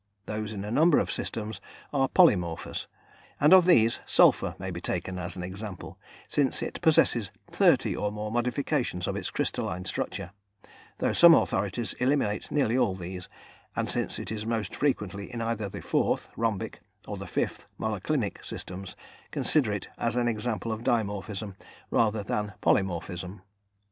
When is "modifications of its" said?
8.31-9.29